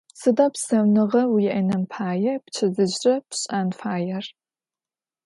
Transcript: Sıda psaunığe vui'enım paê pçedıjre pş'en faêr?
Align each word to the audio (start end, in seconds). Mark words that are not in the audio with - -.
Sıda 0.19 0.45
psaunığe 0.53 1.23
vui'enım 1.29 1.83
paê 1.91 2.35
pçedıjre 2.43 3.15
pş'en 3.29 3.69
faêr? 3.79 4.25